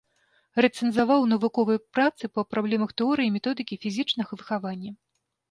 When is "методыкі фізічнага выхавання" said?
3.37-4.91